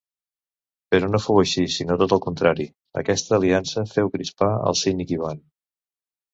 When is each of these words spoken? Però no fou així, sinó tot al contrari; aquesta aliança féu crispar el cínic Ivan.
Però 0.95 1.09
no 1.15 1.19
fou 1.25 1.41
així, 1.41 1.65
sinó 1.73 1.99
tot 2.05 2.17
al 2.17 2.23
contrari; 2.25 2.67
aquesta 3.03 3.37
aliança 3.39 3.87
féu 3.95 4.13
crispar 4.19 4.51
el 4.73 4.81
cínic 4.85 5.17
Ivan. 5.21 5.49